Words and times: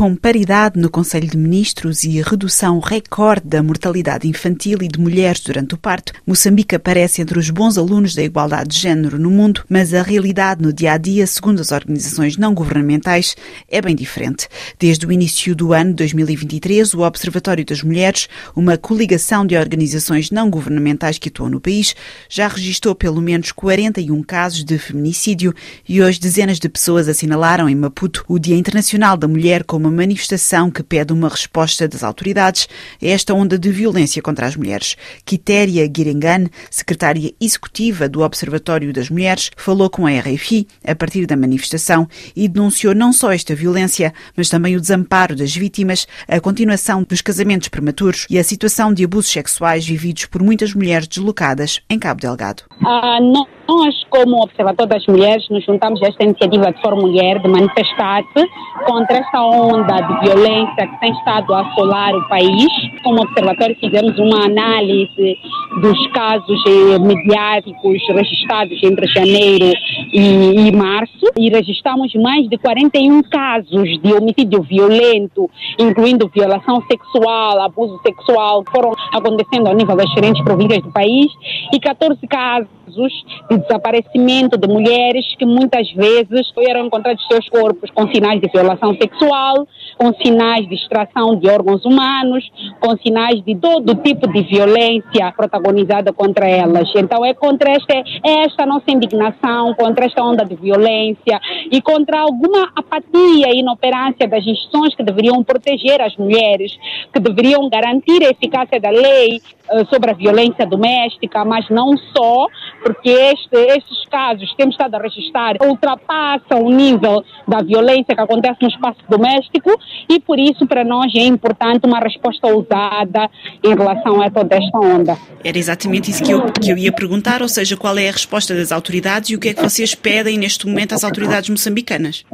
Com 0.00 0.16
paridade 0.16 0.80
no 0.80 0.88
Conselho 0.88 1.28
de 1.28 1.36
Ministros 1.36 2.04
e 2.04 2.22
redução 2.22 2.78
recorde 2.78 3.46
da 3.46 3.62
mortalidade 3.62 4.26
infantil 4.26 4.78
e 4.80 4.88
de 4.88 4.98
mulheres 4.98 5.42
durante 5.42 5.74
o 5.74 5.76
parto, 5.76 6.14
Moçambique 6.26 6.74
aparece 6.74 7.20
entre 7.20 7.38
os 7.38 7.50
bons 7.50 7.76
alunos 7.76 8.14
da 8.14 8.22
igualdade 8.22 8.70
de 8.70 8.78
género 8.78 9.18
no 9.18 9.30
mundo, 9.30 9.62
mas 9.68 9.92
a 9.92 10.00
realidade 10.00 10.62
no 10.62 10.72
dia 10.72 10.94
a 10.94 10.96
dia, 10.96 11.26
segundo 11.26 11.60
as 11.60 11.70
organizações 11.70 12.38
não 12.38 12.54
governamentais, 12.54 13.36
é 13.68 13.82
bem 13.82 13.94
diferente. 13.94 14.48
Desde 14.78 15.06
o 15.06 15.12
início 15.12 15.54
do 15.54 15.74
ano 15.74 15.92
2023, 15.92 16.94
o 16.94 17.00
Observatório 17.00 17.66
das 17.66 17.82
Mulheres, 17.82 18.26
uma 18.56 18.78
coligação 18.78 19.44
de 19.44 19.54
organizações 19.54 20.30
não 20.30 20.48
governamentais 20.48 21.18
que 21.18 21.28
atuam 21.28 21.50
no 21.50 21.60
país, 21.60 21.94
já 22.26 22.48
registrou 22.48 22.94
pelo 22.94 23.20
menos 23.20 23.52
41 23.52 24.22
casos 24.22 24.64
de 24.64 24.78
feminicídio 24.78 25.54
e 25.86 26.00
hoje 26.00 26.18
dezenas 26.18 26.58
de 26.58 26.70
pessoas 26.70 27.06
assinalaram 27.06 27.68
em 27.68 27.74
Maputo 27.74 28.24
o 28.26 28.38
Dia 28.38 28.56
Internacional 28.56 29.14
da 29.14 29.28
Mulher 29.28 29.62
como 29.62 29.89
uma 29.90 29.96
manifestação 29.96 30.70
que 30.70 30.82
pede 30.82 31.12
uma 31.12 31.28
resposta 31.28 31.88
das 31.88 32.04
autoridades 32.04 32.68
a 33.02 33.06
esta 33.06 33.34
onda 33.34 33.58
de 33.58 33.70
violência 33.70 34.22
contra 34.22 34.46
as 34.46 34.56
mulheres. 34.56 34.96
Quitéria 35.24 35.86
Guirengan, 35.86 36.46
secretária 36.70 37.32
executiva 37.40 38.08
do 38.08 38.22
Observatório 38.22 38.92
das 38.92 39.10
Mulheres, 39.10 39.50
falou 39.56 39.90
com 39.90 40.06
a 40.06 40.10
RFI 40.10 40.66
a 40.86 40.94
partir 40.94 41.26
da 41.26 41.36
manifestação 41.36 42.06
e 42.34 42.48
denunciou 42.48 42.94
não 42.94 43.12
só 43.12 43.32
esta 43.32 43.54
violência, 43.54 44.14
mas 44.36 44.48
também 44.48 44.76
o 44.76 44.80
desamparo 44.80 45.34
das 45.34 45.54
vítimas, 45.54 46.06
a 46.28 46.40
continuação 46.40 47.02
dos 47.02 47.20
casamentos 47.20 47.68
prematuros 47.68 48.26
e 48.30 48.38
a 48.38 48.44
situação 48.44 48.94
de 48.94 49.04
abusos 49.04 49.32
sexuais 49.32 49.84
vividos 49.86 50.26
por 50.26 50.42
muitas 50.42 50.72
mulheres 50.72 51.08
deslocadas 51.08 51.80
em 51.90 51.98
Cabo 51.98 52.20
Delgado. 52.20 52.62
Ah, 52.84 53.18
nós, 53.20 54.04
como 54.10 54.42
Observatório 54.42 54.90
das 54.90 55.06
Mulheres, 55.06 55.48
nos 55.50 55.64
juntamos 55.64 56.02
a 56.02 56.06
esta 56.06 56.24
iniciativa 56.24 56.72
de 56.72 56.80
For 56.80 56.94
Mulher 56.94 57.40
de 57.40 57.48
manifestar-se 57.48 58.46
contra 58.84 59.18
esta 59.18 59.42
onda 59.42 59.69
de 59.70 60.20
violência 60.26 60.86
que 60.86 61.00
tem 61.00 61.12
estado 61.12 61.54
a 61.54 61.60
assolar 61.60 62.14
o 62.14 62.28
país. 62.28 62.66
Como 63.04 63.22
observatório 63.22 63.76
fizemos 63.78 64.18
uma 64.18 64.44
análise 64.44 65.38
dos 65.80 66.06
casos 66.08 66.60
eh, 66.66 66.98
mediáticos 66.98 67.98
registrados 68.08 68.82
entre 68.82 69.06
janeiro 69.06 69.72
e, 70.12 70.68
e 70.68 70.72
março. 70.72 71.26
E 71.38 71.48
registramos 71.48 72.12
mais 72.14 72.48
de 72.48 72.58
41 72.58 73.22
casos 73.22 74.00
de 74.02 74.12
homicídio 74.12 74.62
violento, 74.62 75.48
incluindo 75.78 76.28
violação 76.28 76.82
sexual, 76.90 77.60
abuso 77.62 78.00
sexual, 78.02 78.64
que 78.64 78.72
foram 78.72 78.92
acontecendo 79.12 79.68
ao 79.68 79.74
nível 79.74 79.94
das 79.96 80.08
diferentes 80.08 80.42
províncias 80.42 80.82
do 80.82 80.90
país. 80.90 81.26
E 81.72 81.78
14 81.78 82.18
casos 82.26 83.12
de 83.48 83.58
desaparecimento 83.58 84.58
de 84.58 84.66
mulheres 84.66 85.24
que 85.38 85.46
muitas 85.46 85.90
vezes 85.92 86.52
eram 86.58 86.86
encontrados 86.86 87.24
seus 87.28 87.48
corpos 87.48 87.90
com 87.90 88.08
sinais 88.12 88.40
de 88.40 88.48
violação 88.48 88.94
sexual, 88.96 89.59
com 89.96 90.12
sinais 90.14 90.68
de 90.68 90.74
extração 90.74 91.36
de 91.36 91.48
órgãos 91.48 91.84
humanos, 91.84 92.44
com 92.80 92.96
sinais 92.96 93.42
de 93.44 93.54
todo 93.56 93.94
tipo 93.96 94.26
de 94.28 94.42
violência 94.42 95.32
protagonizada 95.36 96.12
contra 96.12 96.48
elas. 96.48 96.90
Então 96.94 97.24
é 97.24 97.34
contra 97.34 97.70
esta, 97.70 97.94
é 97.94 98.44
esta 98.44 98.66
nossa 98.66 98.90
indignação, 98.90 99.74
contra 99.74 100.06
esta 100.06 100.22
onda 100.22 100.44
de 100.44 100.54
violência 100.54 101.40
e 101.70 101.80
contra 101.80 102.20
alguma 102.20 102.70
apatia 102.74 103.52
e 103.52 103.60
inoperância 103.60 104.26
das 104.28 104.46
instituições 104.46 104.94
que 104.94 105.02
deveriam 105.02 105.42
proteger 105.42 106.00
as 106.00 106.16
mulheres, 106.16 106.72
que 107.12 107.20
deveriam 107.20 107.68
garantir 107.68 108.24
a 108.24 108.30
eficácia 108.30 108.80
da 108.80 108.90
lei 108.90 109.40
sobre 109.88 110.10
a 110.10 110.14
violência 110.14 110.66
doméstica, 110.66 111.44
mas 111.44 111.68
não 111.68 111.96
só, 111.96 112.46
porque 112.82 113.10
este, 113.10 113.56
estes 113.56 114.04
casos 114.10 114.50
que 114.50 114.56
temos 114.56 114.74
estado 114.74 114.94
a 114.94 114.98
registrar 114.98 115.56
ultrapassam 115.62 116.62
o 116.62 116.70
nível 116.70 117.22
da 117.46 117.62
violência 117.62 118.14
que 118.14 118.20
acontece 118.20 118.56
no 118.60 118.68
espaço 118.68 118.98
doméstico 119.08 119.70
e 120.08 120.18
por 120.20 120.38
isso 120.38 120.66
para 120.66 120.84
nós 120.84 121.14
é 121.14 121.22
importante 121.22 121.86
uma 121.86 122.00
resposta 122.00 122.46
ousada 122.48 123.30
em 123.62 123.74
relação 123.74 124.20
a 124.20 124.30
toda 124.30 124.56
esta 124.56 124.78
onda. 124.78 125.16
Era 125.44 125.58
exatamente 125.58 126.10
isso 126.10 126.22
que 126.22 126.32
eu, 126.32 126.52
que 126.52 126.70
eu 126.70 126.76
ia 126.76 126.92
perguntar, 126.92 127.42
ou 127.42 127.48
seja, 127.48 127.76
qual 127.76 127.96
é 127.96 128.08
a 128.08 128.12
resposta 128.12 128.54
das 128.54 128.72
autoridades 128.72 129.30
e 129.30 129.36
o 129.36 129.40
que 129.40 129.50
é 129.50 129.54
que 129.54 129.62
vocês 129.62 129.94
pedem 129.94 130.38
neste 130.38 130.66
momento 130.66 130.94
às 130.94 131.04
autoridades 131.04 131.48
moçambicanas? 131.48 132.24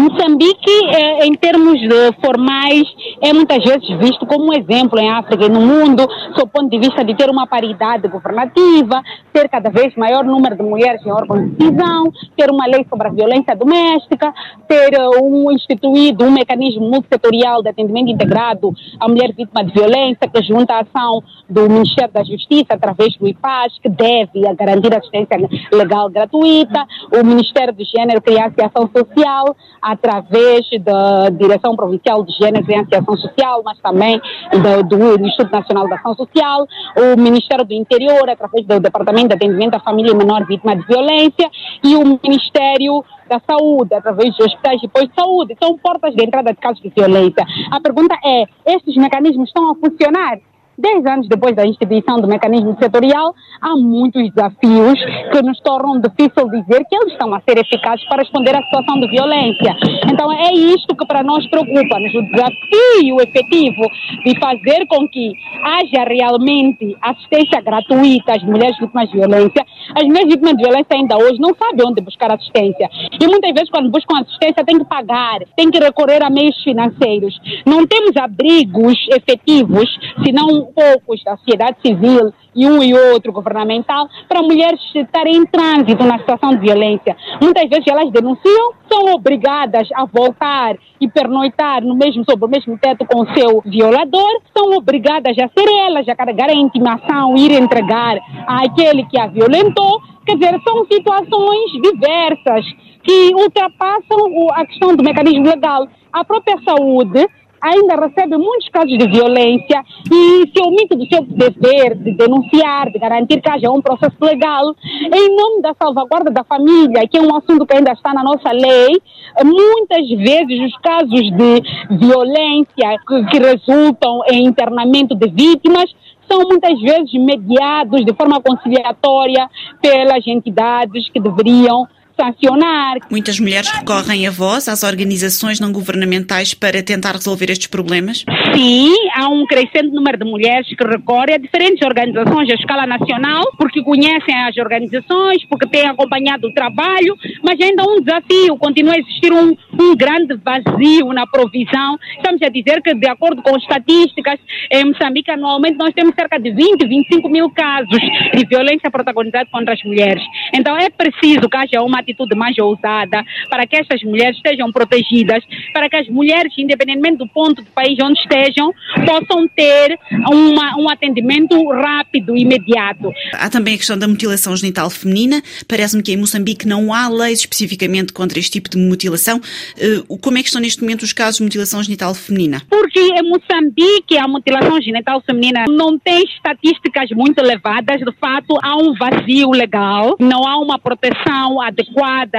Moçambique, 0.00 0.70
eh, 0.94 1.26
em 1.26 1.34
termos 1.34 1.80
formais, 2.24 2.84
é 3.20 3.32
muitas 3.32 3.62
vezes 3.62 3.88
visto 3.98 4.26
como 4.26 4.46
um 4.46 4.52
exemplo 4.52 4.98
em 4.98 5.10
África 5.10 5.44
e 5.44 5.48
no 5.48 5.60
mundo, 5.60 6.06
sob 6.34 6.44
o 6.44 6.46
ponto 6.48 6.70
de 6.70 6.78
vista 6.78 7.04
de 7.04 7.14
ter 7.14 7.30
uma 7.30 7.46
paridade 7.46 8.08
governativa, 8.08 9.02
ter 9.32 9.48
cada 9.48 9.70
vez 9.70 9.94
maior 9.96 10.24
número 10.24 10.56
de 10.56 10.62
mulheres 10.62 11.04
em 11.04 11.10
órgãos 11.10 11.44
de 11.44 11.50
decisão, 11.56 12.12
ter 12.36 12.50
uma 12.50 12.66
lei 12.66 12.86
sobre 12.88 13.08
a 13.08 13.10
violência 13.10 13.54
doméstica, 13.54 14.32
ter 14.68 14.94
eh, 14.94 15.08
um 15.20 15.50
instituído 15.52 16.24
um 16.24 16.30
mecanismo 16.30 16.88
multissetorial 16.88 17.62
de 17.62 17.68
atendimento 17.68 18.10
integrado 18.10 18.72
à 18.98 19.08
mulher 19.08 19.32
vítima 19.32 19.64
de 19.64 19.72
violência, 19.72 20.28
que 20.28 20.42
junta 20.42 20.74
a 20.74 20.80
ação 20.80 21.22
do 21.48 21.68
Ministério 21.68 22.12
da 22.12 22.24
Justiça 22.24 22.74
através 22.74 23.16
do 23.16 23.28
IPAS, 23.28 23.78
que 23.82 23.88
deve 23.88 24.40
garantir 24.56 24.94
assistência 24.94 25.36
legal 25.72 26.08
gratuita, 26.08 26.86
o 27.12 27.24
Ministério 27.24 27.72
do 27.74 27.84
Gênero 27.84 28.20
criar 28.20 28.52
a 28.60 28.66
ação 28.66 28.88
social 28.94 29.56
através 29.92 30.66
da 30.80 31.28
Direção 31.30 31.76
Provincial 31.76 32.24
de 32.24 32.32
Gênero 32.32 32.64
e 32.68 32.94
Ação 32.94 33.16
Social, 33.16 33.62
mas 33.64 33.78
também 33.80 34.20
do, 34.52 34.82
do 35.16 35.26
Instituto 35.26 35.52
Nacional 35.52 35.88
da 35.88 35.96
Ação 35.96 36.14
Social, 36.14 36.66
o 36.96 37.20
Ministério 37.20 37.64
do 37.64 37.74
Interior 37.74 38.28
através 38.28 38.66
do 38.66 38.80
Departamento 38.80 39.28
de 39.28 39.34
Atendimento 39.34 39.74
à 39.74 39.80
Família 39.80 40.14
Menor 40.14 40.46
Vítima 40.46 40.76
de 40.76 40.86
Violência 40.86 41.50
e 41.84 41.94
o 41.96 42.04
Ministério 42.04 43.04
da 43.28 43.40
Saúde, 43.48 43.94
através 43.94 44.34
de 44.34 44.42
hospitais 44.42 44.80
de 44.80 44.88
de 44.92 45.14
saúde. 45.14 45.56
São 45.60 45.76
portas 45.78 46.14
de 46.14 46.22
entrada 46.22 46.52
de 46.52 46.58
casos 46.58 46.80
de 46.82 46.90
violência. 46.90 47.44
A 47.70 47.80
pergunta 47.80 48.14
é, 48.24 48.44
estes 48.66 48.94
mecanismos 48.96 49.48
estão 49.48 49.70
a 49.70 49.74
funcionar? 49.74 50.38
Dez 50.78 51.04
anos 51.04 51.28
depois 51.28 51.54
da 51.54 51.66
instituição 51.66 52.18
do 52.18 52.26
mecanismo 52.26 52.74
setorial, 52.80 53.34
há 53.60 53.76
muitos 53.76 54.22
desafios 54.32 54.98
que 55.30 55.42
nos 55.42 55.60
tornam 55.60 56.00
difícil 56.00 56.48
dizer 56.48 56.84
que 56.88 56.96
eles 56.96 57.12
estão 57.12 57.32
a 57.34 57.40
ser 57.40 57.58
eficazes 57.58 58.04
para 58.08 58.22
responder 58.22 58.56
à 58.56 58.62
situação 58.62 58.98
de 59.00 59.08
violência. 59.08 59.76
Então 60.10 60.32
é 60.32 60.52
isto 60.52 60.96
que 60.96 61.06
para 61.06 61.22
nós 61.22 61.46
preocupa-nos, 61.48 62.14
o 62.14 62.22
desafio 62.22 63.20
efetivo 63.20 63.82
de 64.24 64.38
fazer 64.40 64.86
com 64.86 65.06
que 65.08 65.32
haja 65.62 66.04
realmente 66.08 66.96
assistência 67.02 67.60
gratuita 67.60 68.32
às 68.34 68.42
mulheres 68.42 68.78
vítimas 68.78 69.10
de 69.10 69.18
violência. 69.18 69.66
As 69.94 70.04
mulheres 70.04 70.28
vítimas 70.28 70.56
de 70.56 70.62
violência 70.62 70.96
ainda 70.96 71.18
hoje 71.18 71.38
não 71.38 71.54
sabem 71.54 71.86
onde 71.86 72.00
buscar 72.00 72.32
assistência. 72.32 72.88
E 73.20 73.26
muitas 73.26 73.52
vezes 73.52 73.70
quando 73.70 73.90
buscam 73.90 74.20
assistência 74.20 74.64
têm 74.64 74.78
que 74.78 74.86
pagar, 74.86 75.40
têm 75.54 75.70
que 75.70 75.78
recorrer 75.78 76.24
a 76.24 76.30
meios 76.30 76.56
financeiros. 76.62 77.38
Não 77.66 77.86
temos 77.86 78.16
abrigos 78.16 78.96
efetivos, 79.10 79.88
senão 80.24 80.61
poucos 80.66 81.22
da 81.24 81.36
sociedade 81.36 81.76
civil 81.84 82.32
e 82.54 82.66
um 82.66 82.82
e 82.82 82.94
outro 82.94 83.32
governamental 83.32 84.08
para 84.28 84.42
mulheres 84.42 84.80
estarem 84.94 85.36
em 85.36 85.46
trânsito 85.46 86.04
na 86.04 86.18
situação 86.18 86.50
de 86.50 86.60
violência. 86.60 87.16
Muitas 87.40 87.68
vezes 87.68 87.86
elas 87.86 88.10
denunciam, 88.10 88.72
são 88.90 89.14
obrigadas 89.14 89.88
a 89.94 90.04
voltar 90.04 90.76
e 91.00 91.08
pernoitar 91.08 91.82
no 91.82 91.94
mesmo, 91.96 92.24
sobre 92.28 92.44
o 92.44 92.48
mesmo 92.48 92.78
teto 92.78 93.04
com 93.06 93.22
o 93.22 93.34
seu 93.34 93.62
violador, 93.64 94.40
são 94.56 94.76
obrigadas 94.76 95.36
a 95.38 95.48
ser 95.48 95.68
elas 95.86 96.08
a 96.08 96.14
carregar 96.14 96.50
a 96.50 96.54
intimação, 96.54 97.36
ir 97.36 97.52
entregar 97.52 98.18
àquele 98.46 99.04
que 99.06 99.18
a 99.18 99.26
violentou. 99.26 100.00
Quer 100.24 100.36
dizer, 100.36 100.60
são 100.62 100.86
situações 100.86 101.72
diversas 101.82 102.64
que 103.02 103.34
ultrapassam 103.34 104.50
a 104.52 104.64
questão 104.64 104.94
do 104.94 105.02
mecanismo 105.02 105.44
legal. 105.44 105.88
A 106.12 106.24
própria 106.24 106.56
saúde 106.62 107.26
ainda 107.62 107.94
recebe 107.94 108.36
muitos 108.36 108.68
casos 108.70 108.98
de 108.98 109.08
violência 109.08 109.84
e 110.10 110.50
se 110.50 110.60
omite 110.62 110.96
do 110.96 111.06
seu 111.06 111.22
dever 111.22 111.96
de 111.96 112.16
denunciar, 112.16 112.90
de 112.90 112.98
garantir 112.98 113.40
que 113.40 113.48
haja 113.48 113.70
um 113.70 113.80
processo 113.80 114.16
legal, 114.20 114.74
em 114.84 115.36
nome 115.36 115.62
da 115.62 115.72
salvaguarda 115.80 116.30
da 116.30 116.42
família, 116.42 117.06
que 117.08 117.16
é 117.16 117.22
um 117.22 117.36
assunto 117.36 117.64
que 117.64 117.76
ainda 117.76 117.92
está 117.92 118.12
na 118.12 118.24
nossa 118.24 118.50
lei, 118.50 119.00
muitas 119.44 120.08
vezes 120.08 120.72
os 120.72 120.76
casos 120.78 121.20
de 121.20 121.98
violência 121.98 122.98
que, 123.06 123.24
que 123.26 123.38
resultam 123.38 124.22
em 124.28 124.44
internamento 124.44 125.14
de 125.14 125.28
vítimas 125.28 125.88
são 126.28 126.40
muitas 126.48 126.80
vezes 126.80 127.12
mediados 127.14 128.04
de 128.04 128.12
forma 128.14 128.40
conciliatória 128.40 129.48
pelas 129.80 130.26
entidades 130.26 131.08
que 131.10 131.20
deveriam 131.20 131.86
sancionar. 132.18 132.98
Muitas 133.10 133.38
mulheres 133.40 133.68
recorrem 133.70 134.26
a 134.26 134.30
vós, 134.30 134.68
às 134.68 134.82
organizações 134.82 135.60
não 135.60 135.72
governamentais, 135.72 136.54
para 136.54 136.82
tentar 136.82 137.12
resolver 137.12 137.50
estes 137.50 137.66
problemas? 137.66 138.24
Sim, 138.54 138.92
há 139.14 139.28
um 139.28 139.46
crescente 139.46 139.90
número 139.90 140.18
de 140.18 140.24
mulheres 140.24 140.66
que 140.68 140.84
recorrem 140.84 141.34
a 141.34 141.38
diferentes 141.38 141.82
organizações 141.86 142.50
à 142.50 142.54
escala 142.54 142.86
nacional, 142.86 143.42
porque 143.56 143.82
conhecem 143.82 144.34
as 144.42 144.56
organizações, 144.56 145.44
porque 145.48 145.66
têm 145.66 145.86
acompanhado 145.86 146.48
o 146.48 146.54
trabalho, 146.54 147.16
mas 147.42 147.60
ainda 147.60 147.82
há 147.82 147.86
um 147.86 148.00
desafio, 148.00 148.56
continua 148.56 148.94
a 148.94 148.98
existir 148.98 149.32
um, 149.32 149.56
um 149.80 149.96
grande 149.96 150.34
vazio 150.36 151.12
na 151.12 151.26
provisão. 151.26 151.98
Estamos 152.16 152.42
a 152.42 152.48
dizer 152.48 152.82
que, 152.82 152.94
de 152.94 153.08
acordo 153.08 153.42
com 153.42 153.56
estatísticas, 153.56 154.38
em 154.70 154.84
Moçambique, 154.84 155.30
anualmente 155.30 155.78
nós 155.78 155.94
temos 155.94 156.14
cerca 156.14 156.38
de 156.38 156.50
20, 156.50 156.86
25 156.86 157.28
mil 157.28 157.50
casos 157.50 158.00
de 158.34 158.46
violência 158.46 158.90
protagonizada 158.90 159.48
contra 159.50 159.74
as 159.74 159.82
mulheres. 159.82 160.22
Então 160.54 160.76
é 160.76 160.90
preciso 160.90 161.48
que 161.48 161.56
haja 161.56 161.82
uma 161.82 162.01
atitude 162.02 162.36
mais 162.36 162.56
ousada 162.58 163.24
para 163.48 163.66
que 163.66 163.76
estas 163.76 164.02
mulheres 164.02 164.36
estejam 164.36 164.70
protegidas, 164.70 165.42
para 165.72 165.88
que 165.88 165.96
as 165.96 166.08
mulheres, 166.08 166.52
independentemente 166.58 167.18
do 167.18 167.28
ponto 167.28 167.62
do 167.62 167.70
país 167.70 167.98
onde 168.02 168.18
estejam, 168.20 168.72
possam 169.06 169.48
ter 169.48 169.98
uma, 170.30 170.76
um 170.78 170.88
atendimento 170.88 171.56
rápido, 171.70 172.36
imediato. 172.36 173.10
Há 173.32 173.48
também 173.48 173.74
a 173.74 173.78
questão 173.78 173.98
da 173.98 174.06
mutilação 174.06 174.56
genital 174.56 174.90
feminina. 174.90 175.42
Parece-me 175.68 176.02
que 176.02 176.12
em 176.12 176.16
Moçambique 176.16 176.66
não 176.66 176.92
há 176.92 177.08
leis 177.08 177.40
especificamente 177.40 178.12
contra 178.12 178.38
este 178.38 178.52
tipo 178.52 178.70
de 178.70 178.78
mutilação. 178.78 179.40
Eh, 179.78 180.02
como 180.20 180.38
é 180.38 180.42
que 180.42 180.48
estão 180.48 180.60
neste 180.60 180.80
momento 180.80 181.02
os 181.02 181.12
casos 181.12 181.36
de 181.36 181.44
mutilação 181.44 181.82
genital 181.82 182.14
feminina? 182.14 182.62
Porque 182.68 183.00
em 183.00 183.22
Moçambique 183.22 184.16
a 184.18 184.28
mutilação 184.28 184.80
genital 184.80 185.22
feminina 185.22 185.64
não 185.68 185.98
tem 185.98 186.24
estatísticas 186.24 187.10
muito 187.10 187.38
elevadas. 187.38 188.00
De 188.00 188.12
fato, 188.18 188.58
há 188.62 188.76
um 188.76 188.94
vazio 188.94 189.50
legal, 189.50 190.16
não 190.18 190.46
há 190.46 190.58
uma 190.58 190.78
proteção 190.78 191.60
adequada, 191.60 191.91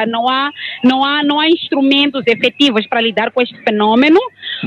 não 0.08 0.30
há, 0.30 0.52
não 0.84 1.04
há, 1.04 1.24
não 1.24 1.40
há 1.40 1.48
instrumentos 1.48 2.24
efetivos 2.28 2.86
para 2.88 3.02
lidar 3.02 3.32
com 3.32 3.42
este 3.42 3.58
fenômeno. 3.64 4.20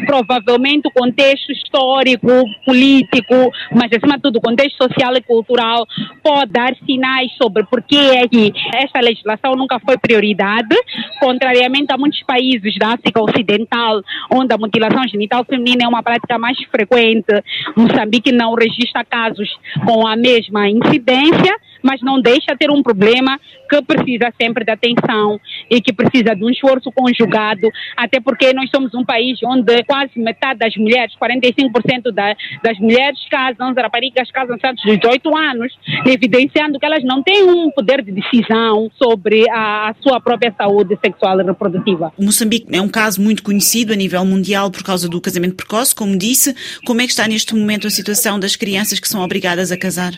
Provavelmente 0.07 0.89
o 0.89 0.91
contexto 0.91 1.51
histórico, 1.53 2.29
político, 2.65 3.51
mas 3.73 3.91
acima 3.93 4.17
de 4.17 4.23
tudo 4.23 4.37
o 4.37 4.41
contexto 4.41 4.77
social 4.77 5.17
e 5.17 5.23
cultural 5.23 5.87
pode 6.23 6.53
dar 6.53 6.75
sinais 6.85 7.31
sobre 7.41 7.65
por 7.65 7.83
que 7.83 7.97
é 7.97 8.29
que 8.29 8.53
esta 8.75 9.01
legislação 9.01 9.55
nunca 9.55 9.79
foi 9.81 9.97
prioridade, 9.97 10.77
contrariamente 11.21 11.93
a 11.93 11.97
muitos 11.97 12.23
países 12.25 12.77
da 12.79 12.95
África 12.95 13.23
Ocidental, 13.23 14.03
onde 14.31 14.53
a 14.53 14.59
mutilação 14.59 15.07
genital 15.09 15.45
feminina 15.45 15.85
é 15.85 15.89
uma 15.89 16.03
prática 16.03 16.39
mais 16.39 16.59
frequente. 16.65 17.33
Moçambique 17.77 18.33
não 18.33 18.55
registra 18.55 19.05
casos 19.05 19.49
com 19.85 20.07
a 20.07 20.17
mesma 20.17 20.69
incidência, 20.69 21.57
mas 21.83 22.01
não 22.03 22.21
deixa 22.21 22.57
ter 22.59 22.71
um 22.71 22.83
problema 22.83 23.39
que 23.69 23.83
precisa 23.83 24.33
sempre 24.41 24.65
de 24.65 24.73
atenção 24.77 25.41
e 25.71 25.81
que 25.81 25.93
precisa 25.93 26.35
de 26.35 26.45
um 26.45 26.51
esforço 26.51 26.91
conjugado, 26.93 27.69
até 27.97 28.21
porque 28.21 28.53
nós 28.53 28.71
somos 28.71 28.95
um 28.95 29.05
país 29.05 29.39
onde 29.45 29.83
quase 29.85 30.13
metade 30.17 30.59
das 30.59 30.77
mulheres, 30.77 31.15
45% 31.21 32.13
da, 32.13 32.35
das 32.63 32.79
mulheres 32.79 33.19
casam, 33.31 33.71
as 33.71 33.77
raparigas 33.77 34.31
casam 34.31 34.57
antes 34.65 34.85
dos 34.85 34.99
18 34.99 35.37
anos, 35.37 35.73
evidenciando 36.07 36.79
que 36.79 36.87
elas 36.87 37.03
não 37.05 37.23
têm 37.23 37.45
um 37.45 37.71
poder 37.71 38.03
de 38.03 38.13
decisão 38.13 38.91
sobre 39.03 39.49
a, 39.51 39.91
a 39.91 39.95
sua 40.01 40.21
própria 40.21 40.55
saúde 40.57 40.97
sexual 41.05 41.41
e 41.41 41.45
reprodutiva. 41.45 42.13
O 42.17 42.25
Moçambique 42.25 42.67
é 42.73 42.81
um 42.81 42.89
caso 42.89 43.21
muito 43.21 43.43
conhecido 43.43 43.93
a 43.93 43.97
nível 43.97 44.25
mundial 44.25 44.71
por 44.71 44.83
causa 44.83 45.09
do 45.09 45.21
casamento 45.21 45.57
precoce, 45.57 45.95
como 45.95 46.17
disse. 46.17 46.55
Como 46.85 47.01
é 47.01 47.05
que 47.05 47.11
está 47.11 47.27
neste 47.27 47.55
momento 47.55 47.87
a 47.87 47.91
situação 47.91 48.39
das 48.39 48.57
crianças 48.57 49.01
que 49.01 49.09
são 49.09 49.23
obrigadas 49.23 49.73
a 49.73 49.77
casar? 49.77 50.13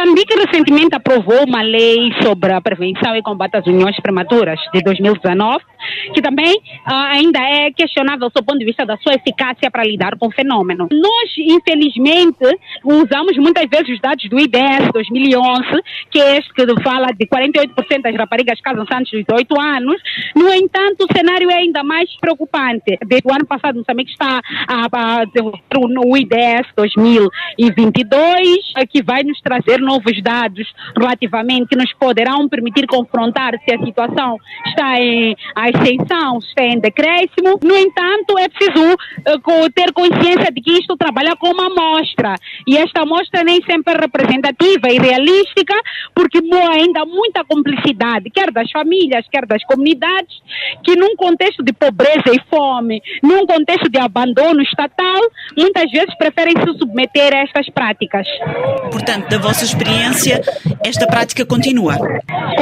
Moçambique 0.00 0.34
recentemente 0.34 0.94
aprovou 0.94 1.44
uma 1.46 1.60
lei 1.60 2.10
sobre 2.22 2.50
a 2.54 2.60
prevenção 2.60 3.14
e 3.14 3.22
combate 3.22 3.58
às 3.58 3.66
uniões 3.66 3.94
prematuras 4.00 4.58
de 4.72 4.80
2019, 4.82 5.62
que 6.14 6.22
também 6.22 6.54
uh, 6.54 6.94
ainda 7.10 7.38
é 7.38 7.70
questionável 7.70 8.30
do 8.34 8.42
ponto 8.42 8.58
de 8.58 8.64
vista 8.64 8.86
da 8.86 8.96
sua 8.96 9.12
eficácia 9.12 9.70
para 9.70 9.84
lidar 9.84 10.16
com 10.16 10.28
o 10.28 10.30
fenômeno. 10.30 10.88
Nós, 10.90 11.30
infelizmente, 11.36 12.46
usamos 12.82 13.36
muitas 13.36 13.68
vezes 13.68 13.90
os 13.90 14.00
dados 14.00 14.26
do 14.30 14.40
IDS 14.40 14.90
2011, 14.90 15.82
que 16.10 16.18
é 16.18 16.38
este 16.38 16.50
que 16.54 16.64
fala 16.82 17.08
de 17.08 17.26
48% 17.26 18.00
das 18.00 18.16
raparigas 18.16 18.58
casam-se 18.62 18.94
antes 18.94 19.12
dos 19.12 19.24
18 19.26 19.60
anos. 19.60 20.00
No 20.34 20.50
entanto, 20.54 21.04
o 21.04 21.12
cenário 21.14 21.50
é 21.50 21.56
ainda 21.56 21.84
mais 21.84 22.08
preocupante. 22.20 22.96
Desde 23.06 23.28
o 23.28 23.34
ano 23.34 23.44
passado, 23.46 23.76
Moçambique 23.76 24.12
está 24.12 24.40
a, 24.66 24.86
a, 24.86 25.24
no 25.90 26.16
IDS 26.16 26.68
2022, 26.74 28.72
que 28.88 29.02
vai 29.02 29.22
nos 29.24 29.38
trazer 29.42 29.78
novos 29.90 30.22
dados 30.22 30.66
relativamente 30.96 31.68
que 31.68 31.76
nos 31.76 31.92
poderão 31.94 32.48
permitir 32.48 32.86
confrontar 32.86 33.52
se 33.64 33.74
a 33.74 33.84
situação 33.84 34.36
está 34.66 35.00
em 35.00 35.34
ascensão, 35.56 36.38
está 36.38 36.64
em 36.64 36.78
decréscimo. 36.78 37.58
No 37.62 37.76
entanto, 37.76 38.38
é 38.38 38.48
preciso 38.48 38.94
uh, 38.94 39.70
ter 39.74 39.92
consciência 39.92 40.52
de 40.52 40.60
que 40.60 40.72
isto 40.78 40.96
trabalha 40.96 41.34
com 41.36 41.48
uma 41.50 41.66
amostra 41.66 42.34
e 42.66 42.76
esta 42.76 43.02
amostra 43.02 43.42
nem 43.42 43.60
sempre 43.62 43.94
é 43.94 44.00
representativa 44.00 44.88
e 44.90 44.98
realística 44.98 45.74
porque 46.14 46.38
há 46.38 46.72
ainda 46.72 47.04
muita 47.04 47.44
complicidade, 47.44 48.30
quer 48.30 48.50
das 48.52 48.70
famílias, 48.70 49.26
quer 49.30 49.46
das 49.46 49.64
comunidades, 49.64 50.34
que 50.84 50.94
num 50.96 51.16
contexto 51.16 51.62
de 51.62 51.72
pobreza 51.72 52.30
e 52.32 52.40
fome, 52.48 53.02
num 53.22 53.46
contexto 53.46 53.90
de 53.90 53.98
abandono 53.98 54.62
estatal, 54.62 55.20
muitas 55.56 55.90
vezes 55.90 56.16
preferem 56.16 56.54
se 56.56 56.78
submeter 56.78 57.34
a 57.34 57.38
estas 57.38 57.68
práticas. 57.70 58.26
Portanto, 58.90 59.28
da 59.28 59.38
vossa 59.38 59.64
experiência, 59.80 60.40
esta 60.84 61.06
prática 61.06 61.44
continua? 61.46 61.96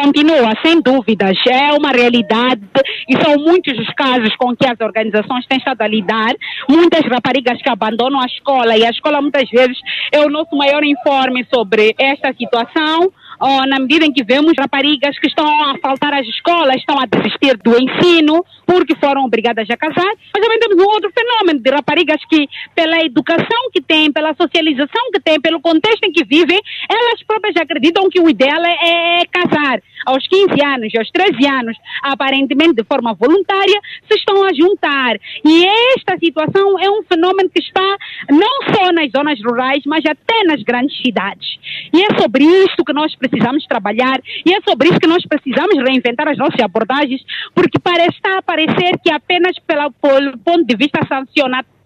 Continua, 0.00 0.55
sem 0.65 0.81
dúvidas. 0.81 1.37
É 1.49 1.73
uma 1.73 1.91
realidade 1.91 2.62
e 3.09 3.17
são 3.23 3.37
muitos 3.37 3.76
os 3.79 3.93
casos 3.94 4.35
com 4.37 4.55
que 4.55 4.67
as 4.67 4.79
organizações 4.81 5.44
têm 5.47 5.59
estado 5.59 5.82
a 5.82 5.88
lidar. 5.88 6.35
Muitas 6.69 7.05
raparigas 7.06 7.61
que 7.61 7.69
abandonam 7.69 8.20
a 8.20 8.26
escola 8.26 8.76
e 8.76 8.87
a 8.87 8.91
escola 8.91 9.20
muitas 9.20 9.49
vezes 9.50 9.76
é 10.12 10.20
o 10.20 10.31
nosso 10.31 10.56
maior 10.56 10.85
informe 10.85 11.44
sobre 11.53 11.94
esta 11.99 12.32
situação 12.35 13.11
oh, 13.40 13.67
na 13.67 13.79
medida 13.79 14.05
em 14.05 14.12
que 14.12 14.25
vemos 14.25 14.52
raparigas 14.58 15.19
que 15.19 15.29
estão 15.29 15.46
a 15.46 15.79
faltar 15.79 16.12
às 16.14 16.26
escolas, 16.26 16.76
estão 16.76 16.99
a 16.99 17.06
desistir 17.06 17.56
do 17.58 17.76
ensino 17.81 18.44
porque 18.67 18.94
foram 18.96 19.25
obrigadas 19.25 19.69
a 19.70 19.76
casar, 19.76 20.12
mas 20.35 20.43
também 20.43 20.58
temos 20.58 20.76
um 20.76 20.88
outro 20.88 21.11
fenômeno 21.11 21.61
de 21.61 21.70
raparigas 21.70 22.20
que, 22.29 22.46
pela 22.75 23.00
educação 23.02 23.70
que 23.73 23.81
têm, 23.81 24.12
pela 24.12 24.35
socialização 24.35 25.11
que 25.12 25.20
têm, 25.20 25.40
pelo 25.40 25.61
contexto 25.61 26.05
em 26.05 26.12
que 26.12 26.25
vivem, 26.25 26.61
elas 26.88 27.23
próprias 27.26 27.56
acreditam 27.56 28.11
que 28.11 28.20
o 28.20 28.29
ideal 28.29 28.62
é, 28.64 29.20
é 29.20 29.26
casar. 29.26 29.81
Aos 30.06 30.26
15 30.29 30.64
anos, 30.64 30.94
aos 30.94 31.11
13 31.11 31.46
anos, 31.49 31.76
aparentemente 32.02 32.75
de 32.75 32.85
forma 32.85 33.14
voluntária, 33.14 33.81
se 34.08 34.19
estão 34.19 34.44
a 34.44 34.52
juntar. 34.52 35.17
E 35.44 35.67
esta 35.96 36.17
situação 36.19 36.79
é 36.79 36.90
um 36.90 37.02
fenômeno 37.02 37.50
que 37.50 37.61
está 37.61 37.96
não 38.31 38.75
só 38.75 38.93
nas 38.93 39.11
zonas 39.11 39.43
rurais, 39.43 39.82
mas 39.87 40.05
até 40.05 40.44
nas 40.44 40.62
grandes 40.62 40.96
cidades. 41.00 41.58
E 41.93 42.02
é 42.02 42.20
sobre 42.20 42.44
isso 42.44 42.85
que 42.85 42.93
nós 42.93 43.14
precisamos 43.17 43.28
trabalhar. 43.69 44.21
E 44.45 44.55
é 44.55 44.61
sobre 44.67 44.89
isso 44.89 45.01
que 45.01 45.07
nós 45.07 45.25
precisamos 45.27 45.77
reinventar 45.85 46.29
as 46.29 46.39
nossas 46.39 46.61
abordagens, 46.61 47.21
porque 47.55 47.79
parece 47.79 48.17
estar 48.17 48.39
a 48.39 48.43
parecer 48.43 48.99
que 49.03 49.11
apenas 49.13 49.59
pelo, 49.67 49.91
pelo 49.93 50.39
ponto 50.39 50.65
de 50.65 50.77
vista 50.77 51.01
sancionatório, 51.07 51.78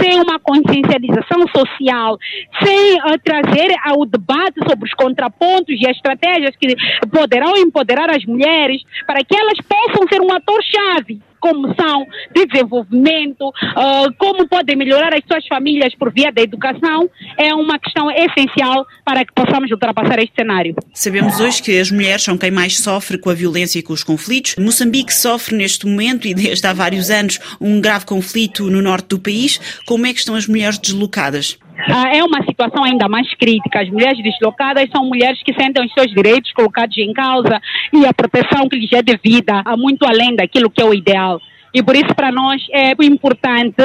sem 0.00 0.20
uma 0.20 0.38
consciencialização 0.38 1.46
social, 1.54 2.18
sem 2.62 2.94
uh, 2.94 3.18
trazer 3.22 3.74
ao 3.84 4.04
debate 4.06 4.60
sobre 4.68 4.86
os 4.86 4.94
contrapontos 4.94 5.74
e 5.80 5.88
as 5.88 5.96
estratégias 5.96 6.54
que 6.56 6.74
poderão 7.10 7.56
empoderar 7.56 8.10
as 8.10 8.24
mulheres 8.24 8.82
para 9.06 9.24
que 9.24 9.36
elas 9.36 9.58
possam 9.66 10.06
ser 10.08 10.20
um 10.20 10.32
ator-chave 10.32 11.20
como 11.46 11.72
são 11.74 12.06
de 12.34 12.46
desenvolvimento, 12.46 13.48
uh, 13.48 14.12
como 14.18 14.48
podem 14.48 14.76
melhorar 14.76 15.14
as 15.14 15.22
suas 15.26 15.46
famílias 15.46 15.94
por 15.94 16.12
via 16.12 16.32
da 16.32 16.42
educação, 16.42 17.08
é 17.38 17.54
uma 17.54 17.78
questão 17.78 18.10
essencial 18.10 18.84
para 19.04 19.24
que 19.24 19.32
possamos 19.32 19.70
ultrapassar 19.70 20.18
este 20.18 20.34
cenário. 20.34 20.74
Sabemos 20.92 21.38
hoje 21.38 21.62
que 21.62 21.78
as 21.78 21.90
mulheres 21.90 22.22
são 22.22 22.36
quem 22.36 22.50
mais 22.50 22.78
sofre 22.78 23.18
com 23.18 23.30
a 23.30 23.34
violência 23.34 23.78
e 23.78 23.82
com 23.82 23.92
os 23.92 24.02
conflitos. 24.02 24.56
Moçambique 24.58 25.14
sofre 25.14 25.56
neste 25.56 25.86
momento 25.86 26.26
e 26.26 26.34
desde 26.34 26.66
há 26.66 26.72
vários 26.72 27.10
anos 27.10 27.38
um 27.60 27.80
grave 27.80 28.06
conflito 28.06 28.68
no 28.68 28.82
norte 28.86 29.08
do 29.08 29.18
país. 29.18 29.82
Como 29.84 30.06
é 30.06 30.12
que 30.12 30.18
estão 30.20 30.34
as 30.34 30.46
mulheres 30.46 30.78
deslocadas? 30.78 31.58
Ah, 31.88 32.08
é 32.14 32.22
uma 32.22 32.42
situação 32.44 32.84
ainda 32.84 33.08
mais 33.08 33.32
crítica. 33.34 33.80
As 33.80 33.90
mulheres 33.90 34.22
deslocadas 34.22 34.88
são 34.90 35.04
mulheres 35.04 35.42
que 35.42 35.52
sentem 35.52 35.84
os 35.84 35.92
seus 35.92 36.10
direitos 36.12 36.52
colocados 36.52 36.96
em 36.96 37.12
causa 37.12 37.60
e 37.92 38.06
a 38.06 38.14
proteção 38.14 38.68
que 38.68 38.76
lhes 38.76 38.92
é 38.92 39.02
devida, 39.02 39.62
muito 39.76 40.06
além 40.06 40.34
daquilo 40.34 40.70
que 40.70 40.82
é 40.82 40.84
o 40.84 40.94
ideal. 40.94 41.40
E 41.76 41.82
por 41.82 41.94
isso, 41.94 42.14
para 42.16 42.32
nós, 42.32 42.56
é 42.72 42.92
importante 43.04 43.84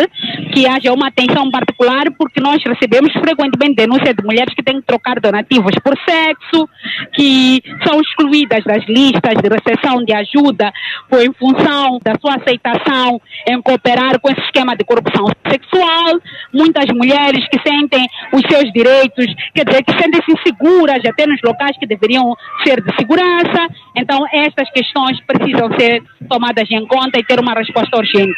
que 0.53 0.65
haja 0.65 0.93
uma 0.93 1.07
atenção 1.09 1.51
particular, 1.51 2.05
porque 2.17 2.39
nós 2.39 2.63
recebemos 2.63 3.11
frequentemente 3.11 3.75
denúncias 3.75 4.15
de 4.15 4.23
mulheres 4.23 4.53
que 4.55 4.63
têm 4.63 4.79
que 4.79 4.87
trocar 4.87 5.19
donativos 5.19 5.75
por 5.83 5.93
sexo, 6.07 6.69
que 7.13 7.61
são 7.85 7.99
excluídas 7.99 8.63
das 8.63 8.85
listas 8.87 9.35
de 9.43 9.49
recepção 9.49 10.05
de 10.05 10.13
ajuda 10.13 10.71
por, 11.09 11.21
em 11.21 11.33
função 11.33 11.99
da 12.01 12.15
sua 12.15 12.35
aceitação 12.35 13.19
em 13.49 13.61
cooperar 13.61 14.21
com 14.21 14.31
esse 14.31 14.39
esquema 14.39 14.73
de 14.73 14.85
corrupção 14.85 15.25
sexual. 15.49 16.15
Muitas 16.53 16.85
mulheres 16.95 17.45
que 17.49 17.59
sentem 17.59 18.07
os 18.31 18.41
seus 18.49 18.71
direitos, 18.71 19.25
quer 19.53 19.65
dizer, 19.65 19.83
que 19.83 20.01
sentem-se 20.01 20.31
inseguras 20.31 21.03
até 21.03 21.27
nos 21.27 21.41
locais 21.43 21.77
que 21.77 21.85
deveriam 21.85 22.33
ser 22.63 22.81
de 22.81 22.95
segurança. 22.95 23.67
Então, 23.97 24.25
estas 24.31 24.69
questões 24.71 25.19
precisam 25.27 25.69
ser 25.77 26.01
tomadas 26.29 26.71
em 26.71 26.85
conta 26.87 27.19
e 27.19 27.23
ter 27.25 27.37
uma 27.37 27.53
resposta 27.53 27.80
resposta 27.81 27.97
urgente. 27.97 28.37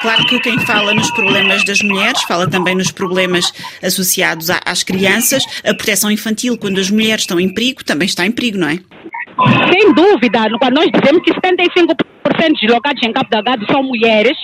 Claro 0.00 0.26
que 0.26 0.38
quem 0.40 0.58
fala 0.66 0.92
nos 0.92 1.10
problemas 1.12 1.64
das 1.64 1.80
mulheres 1.80 2.22
fala 2.24 2.48
também 2.48 2.74
nos 2.74 2.90
problemas 2.90 3.52
associados 3.82 4.50
às 4.50 4.82
crianças. 4.82 5.44
A 5.64 5.74
proteção 5.74 6.10
infantil, 6.10 6.58
quando 6.58 6.78
as 6.78 6.90
mulheres 6.90 7.22
estão 7.22 7.40
em 7.40 7.52
perigo, 7.52 7.84
também 7.84 8.06
está 8.06 8.26
em 8.26 8.30
perigo, 8.30 8.58
não 8.58 8.68
é? 8.68 8.78
Sem 9.72 9.94
dúvida. 9.94 10.40
Quando 10.58 10.74
nós 10.74 10.90
dizemos 10.92 11.22
que 11.22 11.32
75% 11.32 11.96
deslocados 12.60 13.02
em 13.02 13.12
Cabo 13.12 13.30
Delgado 13.30 13.66
são 13.72 13.82
mulheres, 13.82 14.36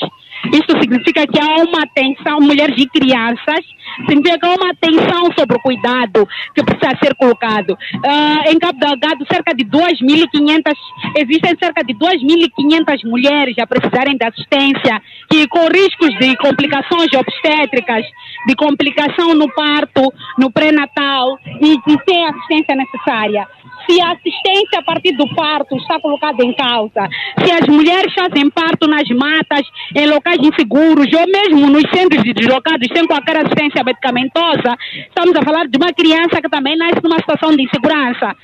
isso 0.46 0.80
significa 0.80 1.26
que 1.26 1.38
há 1.38 1.62
uma 1.62 1.82
atenção, 1.82 2.40
mulheres 2.40 2.76
e 2.78 2.86
crianças 2.88 3.64
significa 4.06 4.38
que 4.38 4.46
há 4.46 4.54
uma 4.54 4.70
atenção 4.70 5.32
sobre 5.38 5.56
o 5.56 5.60
cuidado 5.60 6.28
que 6.54 6.62
precisa 6.62 6.96
ser 7.02 7.14
colocado. 7.14 7.72
Uh, 7.72 8.50
em 8.50 8.58
Cabo 8.58 8.78
Delgado, 8.78 9.24
cerca 9.30 9.54
de 9.54 9.64
2.500, 9.64 10.74
existem 11.16 11.56
cerca 11.58 11.82
de 11.84 11.94
2.500 11.94 13.04
mulheres 13.04 13.54
a 13.58 13.66
precisarem 13.66 14.16
de 14.16 14.24
assistência 14.24 15.02
e 15.32 15.46
com 15.48 15.66
riscos 15.68 16.10
de 16.18 16.36
complicações 16.36 17.08
obstétricas, 17.14 18.04
de 18.46 18.54
complicação 18.54 19.34
no 19.34 19.52
parto, 19.52 20.12
no 20.38 20.50
pré-natal 20.50 21.38
e 21.60 21.76
de 21.76 21.98
sem 22.06 22.26
assistência 22.26 22.74
necessária 22.74 23.46
se 23.90 24.00
a 24.00 24.12
assistência 24.12 24.78
a 24.78 24.82
partir 24.82 25.12
do 25.16 25.26
parto 25.34 25.76
está 25.76 25.98
colocada 26.00 26.44
em 26.44 26.54
causa, 26.54 27.08
se 27.44 27.52
as 27.52 27.66
mulheres 27.66 28.12
fazem 28.14 28.48
parto 28.50 28.86
nas 28.86 29.08
matas, 29.10 29.66
em 29.96 30.06
locais 30.06 30.38
inseguros, 30.40 31.06
ou 31.12 31.26
mesmo 31.26 31.68
nos 31.68 31.82
centros 31.90 32.22
de 32.22 32.32
deslocados 32.32 32.88
sem 32.94 33.06
qualquer 33.06 33.38
assistência 33.38 33.79
medicamentosa, 33.84 34.76
estamos 35.08 35.34
a 35.36 35.42
falar 35.42 35.66
de 35.66 35.76
uma 35.76 35.92
criança 35.92 36.40
que 36.40 36.48
também 36.48 36.76
nasce 36.76 37.00
numa 37.02 37.18
situação 37.18 37.54
de 37.54 37.62
insegurança. 37.62 38.34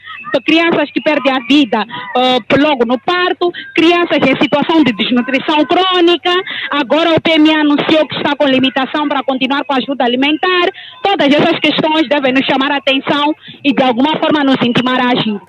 Crianças 0.44 0.90
que 0.92 1.00
perdem 1.00 1.32
a 1.32 1.38
vida 1.48 1.80
uh, 1.82 2.62
logo 2.62 2.84
no 2.84 2.98
parto, 3.00 3.50
crianças 3.74 4.18
em 4.18 4.36
situação 4.42 4.84
de 4.84 4.92
desnutrição 4.92 5.64
crônica, 5.64 6.30
agora 6.70 7.12
o 7.12 7.20
PMA 7.20 7.60
anunciou 7.60 8.06
que 8.06 8.16
está 8.16 8.36
com 8.36 8.46
limitação 8.46 9.08
para 9.08 9.22
continuar 9.22 9.64
com 9.64 9.72
a 9.72 9.78
ajuda 9.78 10.04
alimentar. 10.04 10.70
Todas 11.02 11.28
essas 11.28 11.58
questões 11.58 12.08
devem 12.08 12.34
nos 12.34 12.44
chamar 12.44 12.70
a 12.72 12.76
atenção 12.76 13.34
e 13.64 13.72
de 13.72 13.82
alguma 13.82 14.18
forma 14.18 14.44
nos 14.44 14.56
intimar 14.62 15.00
a 15.00 15.12
agir. 15.12 15.40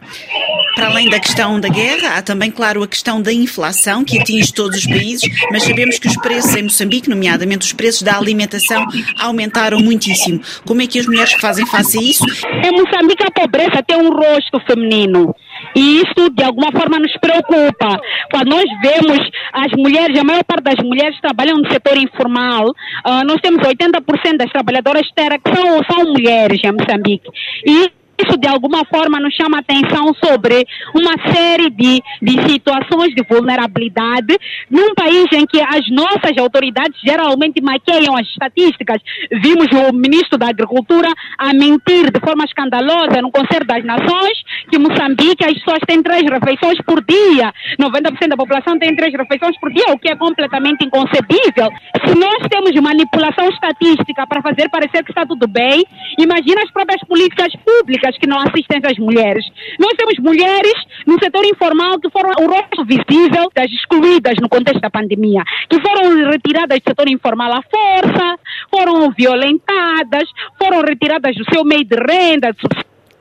Para 0.76 0.88
além 0.88 1.10
da 1.10 1.20
questão 1.20 1.60
da 1.60 1.68
guerra, 1.68 2.18
há 2.18 2.22
também, 2.22 2.50
claro, 2.50 2.84
a 2.84 2.88
questão 2.88 3.22
da 3.22 3.34
inflação 3.34 4.06
que 4.06 4.20
atinge 4.20 4.54
todos 4.54 4.78
os 4.78 4.86
países, 4.86 5.28
mas 5.52 5.64
sabemos 5.64 6.00
que 6.00 6.08
os 6.08 6.16
preços 6.18 6.56
em 6.56 6.64
Moçambique, 6.64 7.10
nomeadamente 7.10 7.66
os 7.66 7.74
preços 7.74 8.04
da 8.04 8.18
alimentação, 8.18 8.86
aumentaram 9.20 9.77
muitíssimo. 9.84 10.42
Como 10.66 10.82
é 10.82 10.88
que 10.88 11.00
as 11.00 11.06
mulheres 11.06 11.34
fazem 11.34 11.66
face 11.66 11.98
a 11.98 12.02
isso? 12.02 12.26
Em 12.64 12.72
Moçambique, 12.72 13.24
a 13.24 13.32
pobreza 13.32 13.84
tem 13.86 13.98
um 13.98 14.10
rosto 14.10 14.60
feminino. 14.68 15.36
E 15.76 16.02
isso, 16.02 16.30
de 16.30 16.44
alguma 16.44 16.72
forma, 16.72 17.00
nos 17.00 17.16
preocupa. 17.18 18.00
Quando 18.32 18.50
nós 18.50 18.66
vemos 18.82 19.20
as 19.54 19.72
mulheres, 19.74 20.18
a 20.20 20.24
maior 20.24 20.44
parte 20.44 20.64
das 20.64 20.84
mulheres 20.84 21.20
trabalham 21.22 21.58
no 21.58 21.72
setor 21.72 21.98
informal, 21.98 22.70
uh, 22.70 23.26
nós 23.26 23.40
temos 23.42 23.62
80% 23.66 24.38
das 24.38 24.52
trabalhadoras 24.52 25.08
que 25.08 25.56
são, 25.56 25.80
são 25.90 26.14
mulheres 26.14 26.60
em 26.64 26.72
Moçambique. 26.72 27.30
E 27.66 27.92
isso 28.20 28.38
de 28.38 28.48
alguma 28.48 28.84
forma 28.86 29.20
nos 29.20 29.34
chama 29.34 29.60
atenção 29.60 30.14
sobre 30.24 30.66
uma 30.94 31.14
série 31.34 31.70
de, 31.70 32.02
de 32.22 32.50
situações 32.50 33.14
de 33.14 33.24
vulnerabilidade 33.30 34.38
num 34.70 34.94
país 34.96 35.26
em 35.34 35.46
que 35.46 35.62
as 35.62 35.90
nossas 35.92 36.38
autoridades 36.38 37.00
geralmente 37.04 37.62
maqueiam 37.62 38.16
as 38.16 38.28
estatísticas. 38.28 38.98
Vimos 39.44 39.68
o 39.72 39.94
ministro 39.94 40.38
da 40.38 40.50
Agricultura 40.50 41.10
a 41.38 41.54
mentir 41.54 42.12
de 42.12 42.20
forma 42.20 42.44
escandalosa 42.46 43.22
no 43.22 43.32
Conselho 43.32 43.66
das 43.66 43.84
Nações 43.84 44.38
que 44.70 44.78
Moçambique 44.78 45.46
as 45.46 45.54
pessoas 45.54 45.80
têm 45.88 46.02
três 46.02 46.24
refeições 46.24 46.78
por 46.86 47.04
dia. 47.04 47.54
90% 47.80 48.28
da 48.28 48.38
população 48.38 48.78
tem 48.80 48.96
três 48.96 49.14
refeições 49.14 49.58
por 49.60 49.72
dia, 49.72 49.94
o 49.94 50.00
que 50.00 50.10
é 50.10 50.16
completamente 50.16 50.86
inconcebível. 50.86 51.70
Se 52.06 52.18
nós 52.18 52.48
temos 52.50 52.74
manipulação 52.82 53.50
estatística 53.50 54.26
para 54.28 54.42
fazer 54.42 54.70
parecer 54.70 55.04
que 55.04 55.12
está 55.12 55.26
tudo 55.26 55.48
bem, 55.48 55.86
imagina 56.18 56.62
as 56.64 56.72
próprias 56.72 57.02
políticas 57.08 57.54
públicas 57.66 58.07
que 58.18 58.28
não 58.28 58.38
assistem 58.40 58.80
às 58.84 58.98
mulheres. 58.98 59.46
Nós 59.80 59.94
temos 59.98 60.18
mulheres 60.20 60.74
no 61.06 61.18
setor 61.20 61.44
informal 61.46 62.00
que 62.00 62.10
foram 62.10 62.30
o 62.40 62.48
rosto 62.48 62.86
visível 62.86 63.50
das 63.56 63.72
excluídas 63.72 64.36
no 64.42 64.50
contexto 64.50 64.82
da 64.82 64.90
pandemia, 64.90 65.44
que 65.70 65.82
foram 65.82 66.30
retiradas 66.30 66.80
do 66.80 66.90
setor 66.90 67.10
informal 67.10 67.54
à 67.54 67.62
força, 67.64 68.40
foram 68.70 69.12
violentadas, 69.12 70.30
foram 70.62 70.82
retiradas 70.82 71.36
do 71.36 71.46
seu 71.52 71.64
meio 71.64 71.84
de 71.84 71.96
renda, 71.96 72.52
de 72.54 72.60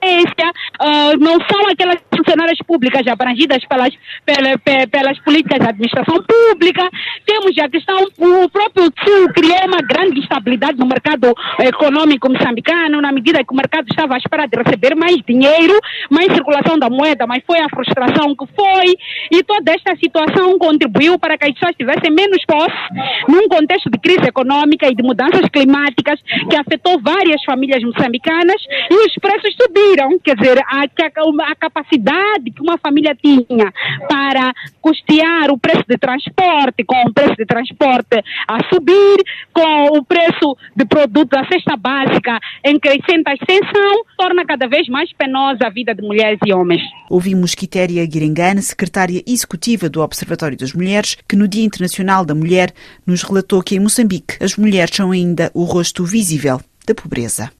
uh, 0.07 1.19
não 1.19 1.38
são 1.50 1.69
aquelas 1.71 1.99
funcionárias 2.14 2.59
públicas 2.66 3.07
abrangidas 3.07 3.64
pelas, 3.66 3.95
pelas, 4.25 4.57
pelas 4.90 5.19
políticas 5.21 5.61
de 5.61 5.69
administração 5.69 6.23
pública. 6.23 6.88
Temos 7.25 7.59
a 7.59 7.69
questão, 7.69 8.07
o 8.19 8.49
próprio 8.49 8.93
Sul 9.05 9.28
criou 9.35 9.66
uma 9.66 9.83
grande 9.83 10.15
instabilidade 10.26 10.78
no 10.78 10.87
mercado 10.87 11.33
econômico 11.61 12.28
moçambicano, 12.28 13.00
na 13.00 13.12
medida 13.12 13.45
que 13.45 13.52
o 13.52 13.56
mercado 13.56 13.87
estava 13.88 14.14
à 14.14 14.18
espera 14.18 14.47
de 14.47 14.56
receber 14.56 14.95
mais 14.95 15.16
dinheiro, 15.26 15.78
mais 16.11 16.33
circulação 16.33 16.78
da 16.78 16.90
moeda, 16.90 17.26
mas 17.26 17.42
foi 17.47 17.59
a 17.61 17.68
frustração 17.68 18.35
que 18.35 18.47
foi. 18.54 18.95
E 19.30 19.42
toda 19.42 19.73
esta 19.73 19.97
situação 19.97 20.59
contribuiu 20.59 21.18
para 21.18 21.38
que 21.38 21.47
as 21.47 21.52
pessoas 21.52 21.76
tivessem 21.76 22.11
menos 22.11 22.45
posse 22.47 22.76
num 23.28 23.49
contexto 23.49 23.90
de 23.90 23.99
crise 23.99 24.26
econômica 24.28 24.88
e 24.88 24.95
de 24.95 25.02
mudanças 25.02 25.49
climáticas 25.52 26.21
que 26.50 26.56
afetou 26.56 27.00
várias 27.00 27.42
famílias 27.45 27.83
moçambicanas 27.83 28.61
e 28.90 28.95
os 28.95 29.14
preços 29.14 29.54
subiram 29.61 30.18
quer 30.23 30.37
dizer, 30.37 30.59
a, 30.59 30.83
a, 30.83 31.52
a 31.52 31.54
capacidade 31.54 32.50
que 32.50 32.61
uma 32.61 32.78
família 32.78 33.14
tinha 33.14 33.73
para 34.09 34.52
custear 34.80 35.50
o 35.50 35.59
preço 35.59 35.85
de 35.88 35.97
transporte, 35.99 36.85
com 36.85 37.00
o 37.02 37.12
preço 37.12 37.37
de 37.37 37.47
transporte 37.47 38.23
a 38.49 38.59
subir, 38.73 39.16
com 39.52 39.99
o 39.99 40.04
preço 40.04 40.15
de 40.76 40.85
produtos 40.85 41.30
da 41.30 41.46
cesta 41.46 41.76
básica 41.76 42.38
em 42.64 42.78
crescente 42.78 43.25
ascensão, 43.26 44.04
torna 44.16 44.44
cada 44.44 44.66
vez 44.66 44.88
mais 44.88 45.12
penosa 45.12 45.66
a 45.66 45.70
vida 45.70 45.94
de 45.94 46.02
mulheres 46.02 46.38
e 46.46 46.52
homens. 46.52 46.82
Ouvimos 47.11 47.54
Quitéria 47.54 48.04
Guiringane, 48.06 48.62
secretária 48.62 49.23
executiva 49.26 49.88
do 49.88 50.00
Observatório 50.00 50.56
das 50.56 50.73
Mulheres, 50.73 51.16
que 51.28 51.37
no 51.37 51.49
Dia 51.49 51.64
Internacional 51.64 52.25
da 52.25 52.35
Mulher 52.35 52.73
nos 53.06 53.23
relatou 53.23 53.62
que 53.62 53.76
em 53.76 53.80
Moçambique 53.80 54.37
as 54.40 54.56
mulheres 54.56 54.94
são 54.94 55.11
ainda 55.11 55.50
o 55.54 55.64
rosto 55.64 56.04
visível 56.04 56.61
da 56.87 56.94
pobreza. 56.94 57.50